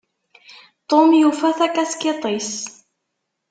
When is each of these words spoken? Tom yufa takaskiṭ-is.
Tom 0.89 1.07
yufa 1.21 1.49
takaskiṭ-is. 1.57 2.53